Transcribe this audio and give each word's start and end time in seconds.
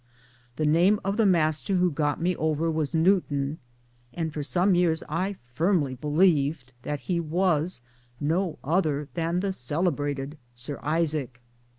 The 0.55 0.65
name 0.65 0.99
of 1.05 1.17
the 1.17 1.27
master 1.27 1.75
who 1.75 1.91
got 1.91 2.19
me 2.19 2.35
over 2.37 2.71
was 2.71 2.95
Newton, 2.95 3.59
and 4.11 4.33
for 4.33 4.41
some 4.41 4.73
years 4.73 5.03
I 5.07 5.35
firmly 5.53 5.93
believed 5.93 6.73
that 6.81 7.01
he 7.01 7.19
was 7.19 7.83
no 8.19 8.57
other 8.63 9.09
than 9.13 9.41
the 9.41 9.51
celebrated 9.51 10.39
Sir 10.55 10.79
Isaac. 10.81 11.39